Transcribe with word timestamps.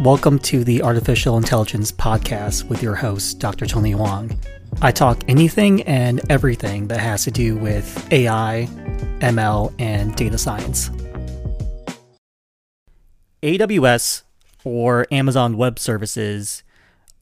Welcome 0.00 0.38
to 0.38 0.64
the 0.64 0.80
Artificial 0.80 1.36
Intelligence 1.36 1.92
Podcast 1.92 2.64
with 2.70 2.82
your 2.82 2.94
host, 2.94 3.38
Dr. 3.38 3.66
Tony 3.66 3.90
Hoang. 3.90 4.34
I 4.80 4.92
talk 4.92 5.22
anything 5.28 5.82
and 5.82 6.22
everything 6.32 6.88
that 6.88 7.00
has 7.00 7.24
to 7.24 7.30
do 7.30 7.54
with 7.58 8.10
AI, 8.10 8.66
ML, 9.18 9.74
and 9.78 10.16
data 10.16 10.38
science. 10.38 10.88
AWS, 13.42 14.22
or 14.64 15.06
Amazon 15.10 15.58
Web 15.58 15.78
Services, 15.78 16.62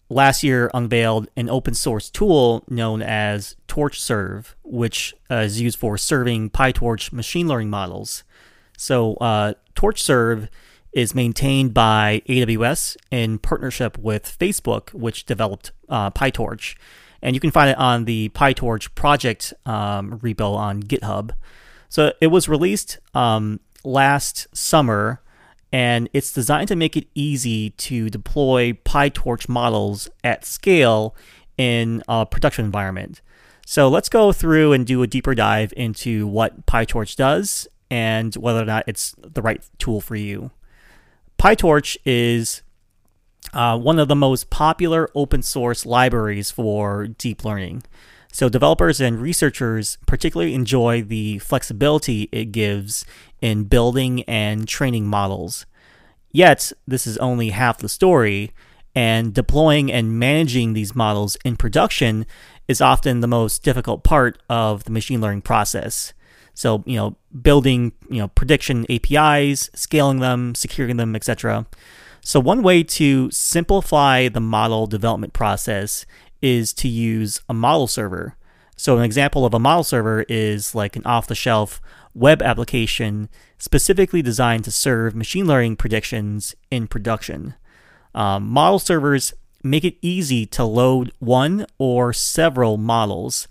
last 0.08 0.44
year 0.44 0.70
unveiled 0.72 1.28
an 1.36 1.50
open 1.50 1.74
source 1.74 2.08
tool 2.08 2.62
known 2.68 3.02
as 3.02 3.56
TorchServe, 3.66 4.54
which 4.62 5.16
uh, 5.28 5.38
is 5.38 5.60
used 5.60 5.80
for 5.80 5.98
serving 5.98 6.50
PyTorch 6.50 7.12
machine 7.12 7.48
learning 7.48 7.70
models. 7.70 8.22
So, 8.76 9.14
uh, 9.14 9.54
TorchServe 9.74 10.48
is 10.92 11.14
maintained 11.14 11.74
by 11.74 12.22
AWS 12.28 12.96
in 13.10 13.38
partnership 13.38 13.98
with 13.98 14.36
Facebook, 14.38 14.92
which 14.94 15.26
developed 15.26 15.72
uh, 15.88 16.10
PyTorch. 16.10 16.76
And 17.22 17.34
you 17.34 17.40
can 17.40 17.50
find 17.50 17.70
it 17.70 17.78
on 17.78 18.04
the 18.04 18.30
PyTorch 18.30 18.94
project 18.94 19.52
um, 19.66 20.18
repo 20.20 20.56
on 20.56 20.82
GitHub. 20.82 21.32
So 21.88 22.12
it 22.20 22.28
was 22.28 22.48
released 22.48 22.98
um, 23.14 23.60
last 23.84 24.46
summer, 24.56 25.20
and 25.72 26.08
it's 26.12 26.32
designed 26.32 26.68
to 26.68 26.76
make 26.76 26.96
it 26.96 27.06
easy 27.14 27.70
to 27.70 28.08
deploy 28.08 28.72
PyTorch 28.72 29.48
models 29.48 30.08
at 30.22 30.44
scale 30.44 31.14
in 31.56 32.02
a 32.08 32.24
production 32.24 32.64
environment. 32.64 33.20
So 33.66 33.88
let's 33.88 34.08
go 34.08 34.32
through 34.32 34.72
and 34.72 34.86
do 34.86 35.02
a 35.02 35.06
deeper 35.06 35.34
dive 35.34 35.74
into 35.76 36.26
what 36.26 36.64
PyTorch 36.64 37.16
does 37.16 37.68
and 37.90 38.34
whether 38.36 38.62
or 38.62 38.64
not 38.64 38.84
it's 38.86 39.14
the 39.18 39.42
right 39.42 39.62
tool 39.78 40.00
for 40.00 40.16
you. 40.16 40.50
PyTorch 41.38 41.96
is 42.04 42.62
uh, 43.54 43.78
one 43.78 44.00
of 44.00 44.08
the 44.08 44.16
most 44.16 44.50
popular 44.50 45.08
open 45.14 45.42
source 45.42 45.86
libraries 45.86 46.50
for 46.50 47.06
deep 47.06 47.44
learning. 47.44 47.84
So, 48.32 48.48
developers 48.48 49.00
and 49.00 49.20
researchers 49.20 49.98
particularly 50.06 50.52
enjoy 50.52 51.02
the 51.02 51.38
flexibility 51.38 52.28
it 52.32 52.46
gives 52.46 53.04
in 53.40 53.64
building 53.64 54.22
and 54.24 54.66
training 54.66 55.06
models. 55.06 55.64
Yet, 56.32 56.72
this 56.86 57.06
is 57.06 57.16
only 57.18 57.50
half 57.50 57.78
the 57.78 57.88
story, 57.88 58.52
and 58.94 59.32
deploying 59.32 59.90
and 59.92 60.18
managing 60.18 60.72
these 60.72 60.94
models 60.94 61.36
in 61.44 61.56
production 61.56 62.26
is 62.66 62.80
often 62.80 63.20
the 63.20 63.28
most 63.28 63.62
difficult 63.62 64.02
part 64.02 64.42
of 64.50 64.84
the 64.84 64.90
machine 64.90 65.20
learning 65.20 65.42
process. 65.42 66.12
So, 66.58 66.82
you 66.86 66.96
know, 66.96 67.16
building, 67.40 67.92
you 68.10 68.18
know, 68.18 68.26
prediction 68.26 68.84
APIs, 68.90 69.70
scaling 69.76 70.18
them, 70.18 70.56
securing 70.56 70.96
them, 70.96 71.14
etc. 71.14 71.68
So, 72.20 72.40
one 72.40 72.64
way 72.64 72.82
to 72.82 73.30
simplify 73.30 74.26
the 74.26 74.40
model 74.40 74.88
development 74.88 75.34
process 75.34 76.04
is 76.42 76.72
to 76.72 76.88
use 76.88 77.40
a 77.48 77.54
model 77.54 77.86
server. 77.86 78.34
So, 78.74 78.98
an 78.98 79.04
example 79.04 79.46
of 79.46 79.54
a 79.54 79.60
model 79.60 79.84
server 79.84 80.24
is 80.28 80.74
like 80.74 80.96
an 80.96 81.06
off 81.06 81.28
the 81.28 81.36
shelf 81.36 81.80
web 82.12 82.42
application 82.42 83.28
specifically 83.58 84.20
designed 84.20 84.64
to 84.64 84.72
serve 84.72 85.14
machine 85.14 85.46
learning 85.46 85.76
predictions 85.76 86.56
in 86.72 86.88
production. 86.88 87.54
Um, 88.16 88.48
model 88.48 88.80
servers 88.80 89.32
make 89.62 89.84
it 89.84 89.96
easy 90.02 90.44
to 90.46 90.64
load 90.64 91.12
one 91.20 91.66
or 91.78 92.12
several 92.12 92.78
models 92.78 93.46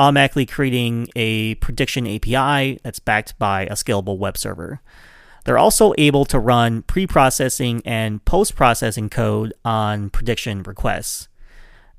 automatically 0.00 0.46
creating 0.46 1.08
a 1.14 1.54
prediction 1.56 2.06
API 2.06 2.80
that's 2.82 2.98
backed 2.98 3.38
by 3.38 3.66
a 3.66 3.72
scalable 3.74 4.16
web 4.16 4.38
server. 4.38 4.80
They're 5.44 5.58
also 5.58 5.92
able 5.98 6.24
to 6.26 6.38
run 6.38 6.82
pre 6.82 7.06
processing 7.06 7.82
and 7.84 8.24
post 8.24 8.56
processing 8.56 9.10
code 9.10 9.52
on 9.62 10.08
prediction 10.08 10.62
requests. 10.62 11.28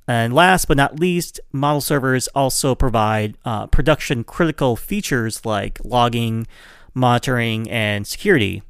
And 0.08 0.34
last 0.34 0.68
but 0.68 0.78
not 0.78 1.00
least, 1.00 1.40
model 1.52 1.80
servers 1.80 2.28
also 2.30 2.74
provide 2.74 3.38
uh, 3.46 3.68
production 3.68 4.24
critical 4.24 4.76
features 4.76 5.46
like 5.46 5.80
logging, 5.84 6.48
monitoring, 6.96 7.70
and 7.70 8.06
security. 8.08 8.64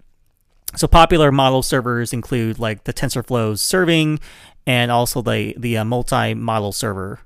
So 0.76 0.88
popular 0.88 1.32
model 1.32 1.64
servers 1.64 2.12
include 2.12 2.60
like 2.60 2.84
the 2.84 2.94
TensorFlow 2.94 3.58
serving 3.58 4.20
and 4.68 4.92
also 4.92 5.22
the 5.22 5.56
the 5.58 5.78
uh, 5.78 5.86
multi-model 5.86 6.74
server. 6.74 7.22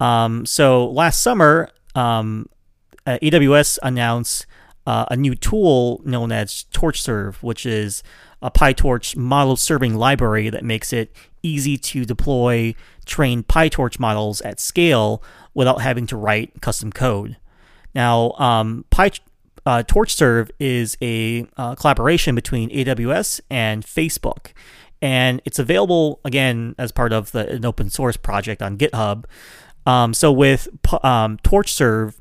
Um, 0.00 0.46
so 0.46 0.90
last 0.90 1.22
summer, 1.22 1.68
um, 1.94 2.48
uh, 3.06 3.18
AWS 3.22 3.78
announced 3.82 4.46
uh, 4.86 5.06
a 5.10 5.16
new 5.16 5.34
tool 5.34 6.00
known 6.04 6.32
as 6.32 6.66
TorchServe, 6.72 7.36
which 7.36 7.66
is 7.66 8.02
a 8.40 8.50
PyTorch 8.50 9.16
model 9.16 9.56
serving 9.56 9.94
library 9.94 10.50
that 10.50 10.64
makes 10.64 10.92
it 10.92 11.14
easy 11.42 11.76
to 11.76 12.04
deploy 12.04 12.74
trained 13.04 13.48
PyTorch 13.48 13.98
models 13.98 14.40
at 14.42 14.60
scale 14.60 15.22
without 15.54 15.80
having 15.80 16.06
to 16.06 16.16
write 16.16 16.60
custom 16.60 16.90
code. 16.92 17.36
Now, 17.94 18.32
um, 18.32 18.84
Py, 18.90 19.12
uh, 19.64 19.84
TorchServe 19.86 20.50
is 20.58 20.96
a 21.00 21.46
uh, 21.56 21.74
collaboration 21.74 22.34
between 22.34 22.70
AWS 22.70 23.40
and 23.50 23.84
Facebook, 23.84 24.52
and 25.00 25.40
it's 25.44 25.58
available 25.58 26.20
again 26.24 26.74
as 26.78 26.90
part 26.90 27.12
of 27.12 27.32
the, 27.32 27.48
an 27.48 27.64
open 27.64 27.90
source 27.90 28.16
project 28.16 28.62
on 28.62 28.78
GitHub. 28.78 29.24
Um, 29.86 30.14
so 30.14 30.30
with 30.30 30.68
um, 31.02 31.38
TorchServe, 31.38 32.18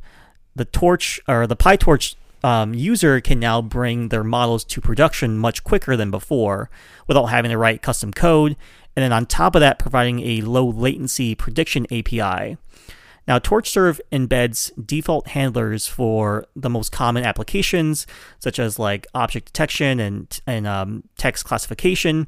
the 0.56 0.66
Torch 0.66 1.20
or 1.28 1.48
the 1.48 1.56
PyTorch 1.56 2.16
um, 2.44 2.74
user 2.74 3.22
can 3.22 3.40
now 3.40 3.62
bring 3.62 4.10
their 4.10 4.24
models 4.24 4.64
to 4.66 4.82
production 4.82 5.38
much 5.38 5.64
quicker 5.64 5.96
than 5.96 6.12
before 6.12 6.70
without 7.08 7.26
having 7.26 7.52
to 7.52 7.58
write 7.58 7.82
custom 7.82 8.12
code. 8.12 8.56
And 8.96 9.04
then 9.04 9.14
on 9.14 9.26
top 9.26 9.56
of 9.56 9.62
that, 9.62 9.80
providing 9.80 10.20
a 10.22 10.42
low 10.42 10.68
latency 10.68 11.36
prediction 11.36 11.86
API. 11.92 12.58
Now, 13.28 13.38
TorchServe 13.38 14.00
embeds 14.12 14.72
default 14.86 15.28
handlers 15.28 15.88
for 15.88 16.46
the 16.56 16.70
most 16.70 16.92
common 16.92 17.24
applications, 17.24 18.08
such 18.40 18.60
as 18.60 18.80
like 18.80 19.08
object 19.14 19.46
detection 19.46 20.00
and, 20.00 20.42
and 20.48 20.68
um, 20.68 21.04
text 21.18 21.46
classification. 21.46 22.28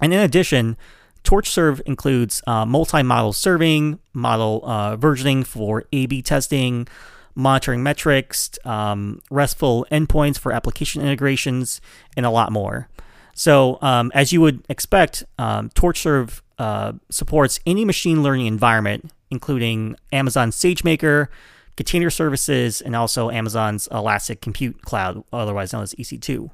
And 0.00 0.14
in 0.14 0.20
addition, 0.20 0.76
TorchServe 1.24 1.80
includes 1.86 2.42
uh, 2.46 2.66
multi-model 2.66 3.32
serving, 3.32 3.98
model 4.12 4.62
uh, 4.64 4.96
versioning 4.96 5.44
for 5.44 5.84
A/B 5.92 6.22
testing, 6.22 6.86
monitoring 7.34 7.82
metrics, 7.82 8.50
um, 8.64 9.20
RESTful 9.30 9.86
endpoints 9.90 10.38
for 10.38 10.52
application 10.52 11.02
integrations, 11.02 11.80
and 12.16 12.24
a 12.26 12.30
lot 12.30 12.52
more. 12.52 12.88
So, 13.34 13.78
um, 13.82 14.12
as 14.14 14.32
you 14.32 14.40
would 14.42 14.64
expect, 14.68 15.24
um, 15.38 15.70
TorchServe 15.70 16.40
uh, 16.58 16.92
supports 17.10 17.58
any 17.66 17.84
machine 17.84 18.22
learning 18.22 18.46
environment, 18.46 19.10
including 19.30 19.96
Amazon 20.12 20.50
SageMaker, 20.50 21.28
container 21.76 22.10
services, 22.10 22.80
and 22.80 22.94
also 22.94 23.30
Amazon's 23.30 23.88
Elastic 23.90 24.40
Compute 24.40 24.82
Cloud, 24.82 25.24
otherwise 25.32 25.72
known 25.72 25.82
as 25.82 25.94
EC2. 25.94 26.50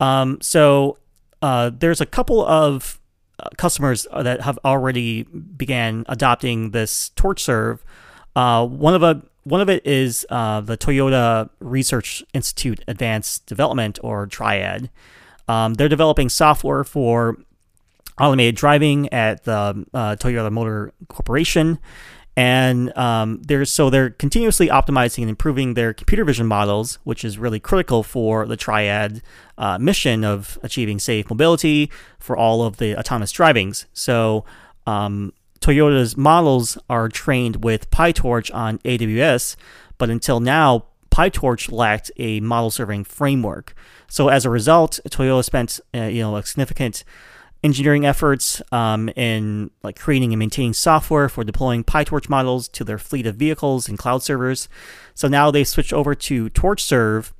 Um, 0.00 0.38
so, 0.40 0.98
uh, 1.40 1.70
there's 1.72 2.00
a 2.00 2.06
couple 2.06 2.44
of 2.44 2.98
customers 3.56 4.06
that 4.12 4.40
have 4.42 4.58
already 4.64 5.24
began 5.24 6.04
adopting 6.08 6.70
this 6.70 7.10
TorchServe. 7.16 7.80
Uh, 8.34 8.66
one 8.66 8.94
of 8.94 9.02
a 9.02 9.22
one 9.44 9.60
of 9.60 9.68
it 9.68 9.84
is 9.86 10.24
uh, 10.30 10.60
the 10.60 10.76
Toyota 10.76 11.50
Research 11.58 12.22
Institute 12.32 12.84
Advanced 12.86 13.44
Development 13.46 13.98
or 14.02 14.26
TRI-AD. 14.26 14.88
Um, 15.48 15.74
they're 15.74 15.88
developing 15.88 16.28
software 16.28 16.84
for 16.84 17.36
automated 18.20 18.54
driving 18.54 19.12
at 19.12 19.44
the 19.44 19.84
uh, 19.92 20.16
Toyota 20.16 20.50
Motor 20.50 20.92
Corporation, 21.08 21.78
and 22.36 22.96
um, 22.96 23.42
they're 23.42 23.64
so 23.64 23.90
they're 23.90 24.10
continuously 24.10 24.68
optimizing 24.68 25.20
and 25.20 25.30
improving 25.30 25.74
their 25.74 25.92
computer 25.92 26.24
vision 26.24 26.46
models, 26.46 26.98
which 27.04 27.24
is 27.24 27.38
really 27.38 27.60
critical 27.60 28.02
for 28.02 28.46
the 28.46 28.56
TRI-AD 28.56 29.22
uh, 29.58 29.78
mission 29.78 30.24
of 30.24 30.58
achieving 30.62 30.98
safe 30.98 31.28
mobility 31.28 31.90
for 32.18 32.36
all 32.36 32.62
of 32.62 32.78
the 32.78 32.96
autonomous 32.98 33.32
drivings. 33.32 33.84
So 33.92 34.44
um, 34.86 35.32
Toyota's 35.60 36.16
models 36.16 36.78
are 36.88 37.08
trained 37.08 37.62
with 37.62 37.90
PyTorch 37.90 38.52
on 38.54 38.78
AWS, 38.78 39.56
but 39.98 40.08
until 40.08 40.40
now, 40.40 40.86
PyTorch 41.10 41.70
lacked 41.70 42.10
a 42.16 42.40
model 42.40 42.70
serving 42.70 43.04
framework. 43.04 43.74
So 44.08 44.28
as 44.28 44.46
a 44.46 44.50
result, 44.50 45.00
Toyota 45.10 45.44
spent 45.44 45.80
uh, 45.94 46.04
you 46.04 46.22
know 46.22 46.36
a 46.36 46.42
significant 46.44 47.04
engineering 47.62 48.04
efforts 48.04 48.60
um, 48.72 49.08
in 49.10 49.70
like 49.82 49.98
creating 49.98 50.32
and 50.32 50.38
maintaining 50.38 50.72
software 50.72 51.28
for 51.28 51.44
deploying 51.44 51.84
PyTorch 51.84 52.28
models 52.28 52.68
to 52.68 52.84
their 52.84 52.98
fleet 52.98 53.26
of 53.26 53.36
vehicles 53.36 53.88
and 53.88 53.98
cloud 53.98 54.22
servers. 54.22 54.68
So 55.14 55.28
now 55.28 55.50
they 55.50 55.64
switched 55.64 55.92
over 55.92 56.14
to 56.14 56.50
TorchServe, 56.50 57.32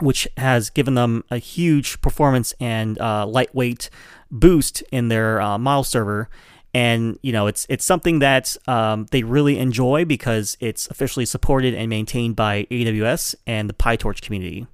which 0.00 0.26
has 0.36 0.70
given 0.70 0.94
them 0.94 1.24
a 1.30 1.38
huge 1.38 2.00
performance 2.00 2.52
and 2.58 3.00
uh, 3.00 3.26
lightweight 3.26 3.90
boost 4.30 4.82
in 4.90 5.08
their 5.08 5.40
uh, 5.40 5.58
model 5.58 5.84
server. 5.84 6.28
And 6.76 7.20
you 7.22 7.30
know 7.30 7.46
it's 7.46 7.66
it's 7.68 7.84
something 7.84 8.18
that 8.18 8.56
um, 8.66 9.06
they 9.12 9.22
really 9.22 9.58
enjoy 9.58 10.04
because 10.04 10.56
it's 10.58 10.88
officially 10.88 11.24
supported 11.24 11.72
and 11.72 11.88
maintained 11.88 12.34
by 12.34 12.64
AWS 12.64 13.36
and 13.46 13.70
the 13.70 13.74
PyTorch 13.74 14.22
community. 14.22 14.66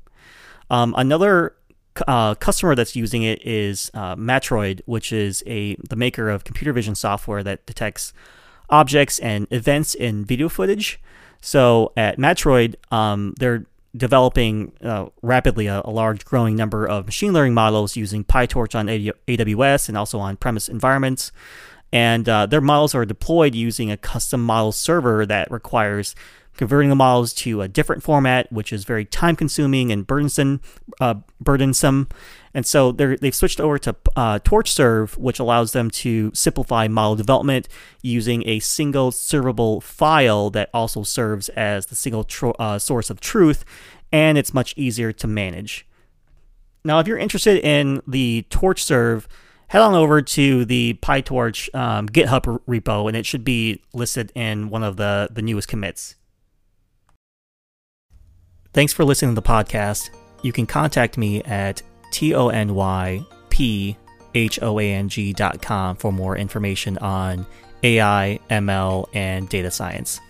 Um, 0.71 0.95
another 0.97 1.57
uh, 2.07 2.35
customer 2.35 2.75
that's 2.75 2.97
using 2.97 3.23
it 3.23 3.45
is 3.47 3.91
uh, 3.95 4.17
Matroid, 4.17 4.81
which 4.87 5.13
is 5.13 5.43
a 5.47 5.77
the 5.89 5.97
maker 5.97 6.31
of 6.31 6.45
computer 6.45 6.73
vision 6.73 6.95
software 6.95 7.43
that 7.43 7.67
detects 7.67 8.13
objects 8.69 9.19
and 9.19 9.47
events 9.51 9.95
in 9.95 10.25
video 10.25 10.49
footage. 10.49 11.01
So 11.41 11.93
at 11.97 12.19
Matroid, 12.19 12.77
um, 12.93 13.35
they're 13.39 13.67
developing 13.97 14.73
uh, 14.83 15.07
rapidly 15.23 15.67
a, 15.67 15.83
a, 15.85 15.91
large 15.91 16.25
growing 16.25 16.55
number 16.55 16.87
of 16.87 17.07
machine 17.07 17.33
learning 17.33 17.55
models 17.55 17.97
using 17.97 18.23
PyTorch 18.23 18.79
on 18.79 18.87
AWS 18.87 19.89
and 19.89 19.99
also 19.99 20.19
on 20.21 20.37
premise 20.37 20.69
environments. 20.69 21.33
And 21.93 22.29
uh, 22.29 22.47
their 22.47 22.61
models 22.61 22.95
are 22.95 23.05
deployed 23.05 23.55
using 23.55 23.91
a 23.91 23.97
custom 23.97 24.45
model 24.45 24.71
server 24.71 25.27
that 25.27 25.51
requires 25.51 26.15
converting 26.61 26.91
the 26.91 26.95
models 26.95 27.33
to 27.33 27.63
a 27.63 27.69
different 27.69 28.03
format, 28.03 28.53
which 28.53 28.71
is 28.71 28.85
very 28.85 29.03
time 29.03 29.35
consuming 29.35 29.91
and 29.91 30.07
burdensome. 30.07 30.61
Uh, 31.01 31.15
burdensome. 31.41 32.07
And 32.53 32.67
so 32.67 32.93
they've 32.93 33.35
switched 33.35 33.61
over 33.61 33.79
to 33.79 33.97
uh, 34.15 34.41
TorchServe, 34.41 35.17
which 35.17 35.39
allows 35.39 35.73
them 35.73 35.89
to 36.03 36.31
simplify 36.35 36.87
model 36.87 37.17
development 37.17 37.67
using 38.03 38.47
a 38.47 38.59
single 38.59 39.11
servable 39.11 39.83
file 39.83 40.51
that 40.51 40.69
also 40.75 41.03
serves 41.03 41.49
as 41.51 41.87
the 41.87 41.97
single 41.97 42.27
uh, 42.59 42.79
source 42.79 43.09
of 43.09 43.21
truth, 43.21 43.65
and 44.13 44.37
it's 44.37 44.53
much 44.53 44.75
easier 44.77 45.13
to 45.13 45.27
manage. 45.27 45.87
Now, 46.85 46.99
if 46.99 47.07
you're 47.07 47.17
interested 47.17 47.65
in 47.65 48.03
the 48.07 48.45
TorchServe, 48.51 49.25
head 49.69 49.81
on 49.81 49.95
over 49.95 50.21
to 50.21 50.67
the 50.67 50.99
PyTorch 51.01 51.75
um, 51.75 52.07
GitHub 52.07 52.61
repo, 52.69 53.09
and 53.09 53.17
it 53.17 53.25
should 53.25 53.45
be 53.45 53.83
listed 53.95 54.31
in 54.35 54.69
one 54.69 54.83
of 54.83 54.99
the, 54.99 55.31
the 55.33 55.41
newest 55.41 55.67
commits. 55.67 56.17
Thanks 58.73 58.93
for 58.93 59.05
listening 59.05 59.35
to 59.35 59.41
the 59.41 59.47
podcast. 59.47 60.11
You 60.43 60.53
can 60.53 60.65
contact 60.67 61.19
me 61.19 61.43
at 61.43 61.83
tonyphoang 62.13 63.27
dot 65.37 65.61
com 65.61 65.97
for 65.97 66.13
more 66.13 66.37
information 66.37 66.97
on 66.99 67.47
AI, 67.83 68.39
ML, 68.49 69.09
and 69.13 69.49
data 69.49 69.71
science. 69.73 70.21